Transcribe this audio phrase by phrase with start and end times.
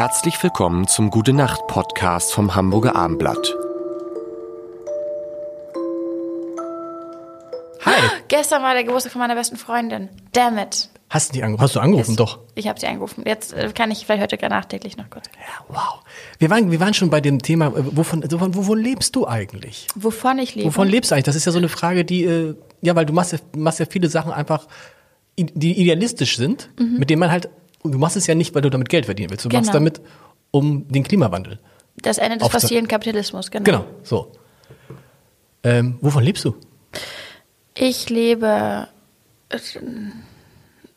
[0.00, 3.54] Herzlich willkommen zum Gute Nacht Podcast vom Hamburger Armblatt.
[7.84, 8.08] Hi.
[8.28, 10.08] Gestern war der Geburtstag von meiner besten Freundin.
[10.32, 10.88] Damn it.
[11.10, 11.62] Hast du, die angerufen?
[11.62, 12.12] Hast du angerufen?
[12.12, 12.16] Yes.
[12.16, 12.38] Doch.
[12.54, 13.24] Ich habe sie angerufen.
[13.26, 15.26] Jetzt äh, kann ich vielleicht heute gerade nachträglich noch kurz.
[15.34, 16.00] Ja, wow.
[16.38, 19.86] Wir waren, wir waren schon bei dem Thema, äh, wovon, wovon, wovon lebst du eigentlich?
[19.96, 20.68] Wovon ich lebe.
[20.68, 21.26] Wovon lebst du eigentlich?
[21.26, 23.84] Das ist ja so eine Frage, die, äh, ja, weil du machst ja, machst ja
[23.84, 24.66] viele Sachen einfach,
[25.38, 27.50] die idealistisch sind, mit denen man halt,
[27.82, 29.44] du machst es ja nicht, weil du damit Geld verdienen willst.
[29.44, 29.72] Du machst Genau.
[29.72, 30.00] damit
[30.50, 31.58] um den Klimawandel.
[32.02, 33.64] Das Ende des fossilen Kapitalismus, genau.
[33.64, 34.32] Genau, so.
[35.62, 36.54] Ähm, wovon lebst du?
[37.74, 38.88] Ich lebe.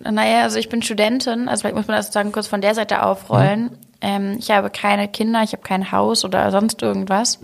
[0.00, 3.02] Naja, also ich bin Studentin, also vielleicht muss man das sozusagen kurz von der Seite
[3.02, 3.64] aufrollen.
[3.64, 3.70] Mhm.
[4.00, 7.40] Ähm, ich habe keine Kinder, ich habe kein Haus oder sonst irgendwas.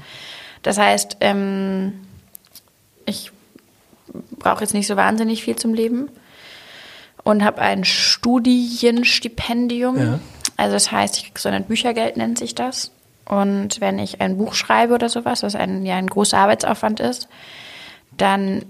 [0.63, 1.95] Das heißt, ähm,
[3.07, 3.33] ich
[4.39, 6.09] brauche jetzt nicht so wahnsinnig viel zum Leben
[7.25, 9.99] und habe ein Studienstipendium.
[9.99, 10.21] Ja.
[10.57, 12.93] Also das heißt, ich kriege so ein Büchergeld, nennt sich das.
[13.25, 17.27] Und wenn ich ein Buch schreibe oder sowas, was ein, ja ein großer Arbeitsaufwand ist,
[18.17, 18.63] dann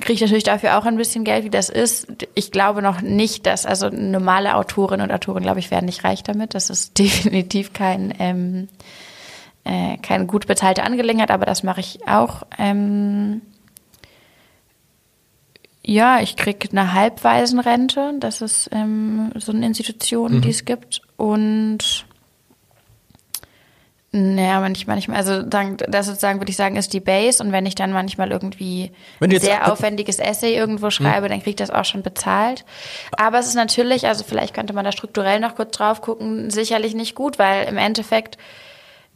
[0.00, 2.08] kriege ich natürlich dafür auch ein bisschen Geld, wie das ist.
[2.34, 6.22] Ich glaube noch nicht, dass, also normale Autorinnen und Autoren, glaube ich, werden nicht reich
[6.22, 6.54] damit.
[6.54, 8.68] Das ist definitiv kein, ähm,
[9.64, 12.42] äh, keine gut bezahlte Angelegenheit, aber das mache ich auch.
[12.58, 13.42] Ähm,
[15.82, 18.14] ja, ich kriege eine Halbwaisenrente.
[18.20, 21.02] Das ist ähm, so eine Institution, die es gibt.
[21.16, 22.04] Und
[24.12, 27.42] naja, manchmal, manchmal, also sagen, das sozusagen würde ich sagen, ist die Base.
[27.42, 30.90] Und wenn ich dann manchmal irgendwie ein sehr aufwendiges Essay irgendwo Hm.
[30.90, 32.64] schreibe, dann kriege ich das auch schon bezahlt.
[33.16, 36.94] Aber es ist natürlich, also vielleicht könnte man da strukturell noch kurz drauf gucken, sicherlich
[36.94, 38.36] nicht gut, weil im Endeffekt,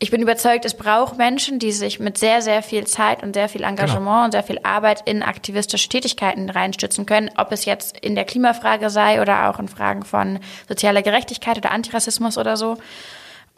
[0.00, 3.48] ich bin überzeugt, es braucht Menschen, die sich mit sehr, sehr viel Zeit und sehr
[3.48, 4.24] viel Engagement Genau.
[4.24, 8.90] und sehr viel Arbeit in aktivistische Tätigkeiten reinstützen können, ob es jetzt in der Klimafrage
[8.90, 12.76] sei oder auch in Fragen von sozialer Gerechtigkeit oder Antirassismus oder so.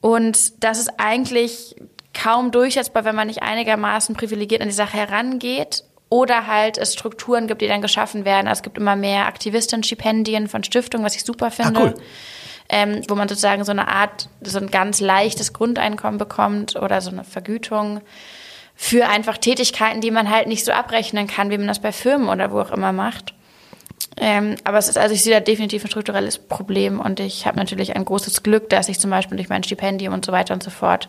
[0.01, 1.75] Und das ist eigentlich
[2.15, 5.85] kaum durchsetzbar, wenn man nicht einigermaßen privilegiert an die Sache herangeht.
[6.09, 8.47] Oder halt es Strukturen gibt, die dann geschaffen werden.
[8.47, 11.81] Also es gibt immer mehr Aktivistenstipendien von Stiftungen, was ich super finde.
[11.81, 11.95] cool.
[12.69, 17.11] Ähm, wo man sozusagen so eine Art, so ein ganz leichtes Grundeinkommen bekommt oder so
[17.11, 18.01] eine Vergütung
[18.75, 22.29] für einfach Tätigkeiten, die man halt nicht so abrechnen kann, wie man das bei Firmen
[22.29, 23.35] oder wo auch immer macht.
[24.19, 27.59] Ähm, aber es ist, also ich sehe da definitiv ein strukturelles Problem und ich habe
[27.59, 30.63] natürlich ein großes Glück, dass ich zum Beispiel durch mein Stipendium und so weiter und
[30.63, 31.09] so fort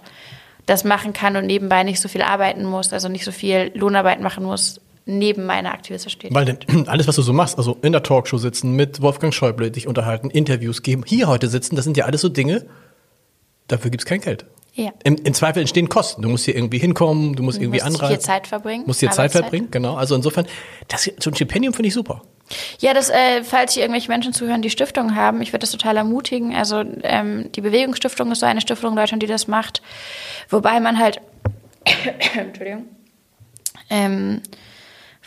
[0.66, 4.20] das machen kann und nebenbei nicht so viel arbeiten muss, also nicht so viel Lohnarbeit
[4.20, 6.48] machen muss, neben meiner aktivistischen Tätigkeit.
[6.48, 9.72] Weil denn alles, was du so machst, also in der Talkshow sitzen, mit Wolfgang Schäuble
[9.72, 12.66] dich unterhalten, Interviews geben, hier heute sitzen, das sind ja alles so Dinge,
[13.68, 14.46] dafür gibt's kein Geld.
[14.74, 14.92] Ja.
[15.04, 16.22] Im, Im Zweifel entstehen Kosten.
[16.22, 18.10] Du musst hier irgendwie hinkommen, du musst irgendwie musst anreisen.
[18.10, 19.96] hier Zeit verbringen, Musst hier Zeit verbringen, genau.
[19.96, 20.46] Also insofern,
[20.88, 22.22] das, so ein Stipendium finde ich super.
[22.80, 25.98] Ja, das, äh, falls hier irgendwelche Menschen zuhören, die Stiftungen haben, ich würde das total
[25.98, 26.56] ermutigen.
[26.56, 29.82] Also ähm, die Bewegungsstiftung ist so eine Stiftung in Deutschland, die das macht.
[30.50, 31.22] Wobei man halt,
[32.36, 32.86] Entschuldigung,
[33.90, 34.42] ähm,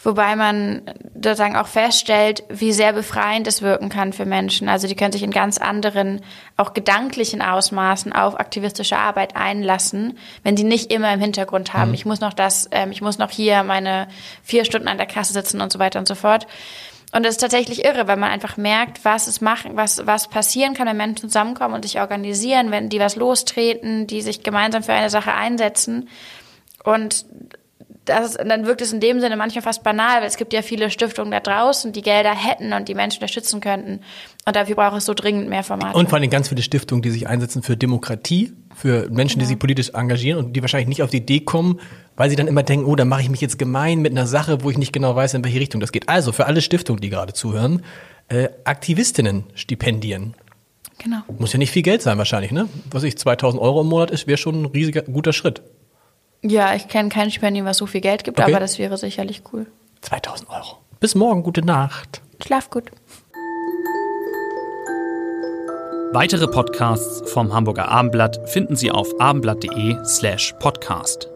[0.02, 0.82] wobei man
[1.14, 4.68] sozusagen auch feststellt, wie sehr befreiend es wirken kann für Menschen.
[4.68, 6.22] Also die können sich in ganz anderen,
[6.56, 11.92] auch gedanklichen Ausmaßen auf aktivistische Arbeit einlassen, wenn sie nicht immer im Hintergrund haben.
[11.92, 14.08] Ich muss noch das, ähm, ich muss noch hier meine
[14.42, 16.46] vier Stunden an der Kasse sitzen und so weiter und so fort.
[17.12, 20.74] Und das ist tatsächlich irre, weil man einfach merkt, was es machen, was, was passieren
[20.74, 24.92] kann, wenn Menschen zusammenkommen und sich organisieren, wenn die was lostreten, die sich gemeinsam für
[24.92, 26.08] eine Sache einsetzen.
[26.84, 27.26] Und
[28.10, 30.90] das dann wirkt es in dem Sinne manchmal fast banal, weil es gibt ja viele
[30.90, 34.00] Stiftungen da draußen, die Gelder hätten und die Menschen unterstützen könnten.
[34.46, 35.96] Und dafür braucht es so dringend mehr Formate.
[35.96, 39.58] Und vor allem ganz viele Stiftungen, die sich einsetzen für Demokratie, für Menschen, die sich
[39.58, 41.80] politisch engagieren und die wahrscheinlich nicht auf die Idee kommen,
[42.16, 44.62] weil sie dann immer denken, oh, da mache ich mich jetzt gemein mit einer Sache,
[44.62, 46.08] wo ich nicht genau weiß, in welche Richtung das geht.
[46.08, 47.82] Also für alle Stiftungen, die gerade zuhören,
[48.28, 50.34] äh, Aktivistinnen-Stipendien.
[50.98, 51.18] genau.
[51.38, 52.68] Muss ja nicht viel Geld sein wahrscheinlich, ne?
[52.90, 55.62] Was ich 2000 Euro im Monat ist, wäre schon ein riesiger, guter Schritt.
[56.42, 58.50] Ja, ich kenne kein Stipendium, was so viel Geld gibt, Okay.
[58.50, 59.66] aber das wäre sicherlich cool.
[60.02, 60.78] 2000 Euro.
[61.00, 62.22] Bis morgen, gute Nacht.
[62.42, 62.90] Schlaf gut.
[66.12, 71.28] Weitere Podcasts vom Hamburger Abendblatt finden Sie auf abendblatt.de slash podcast.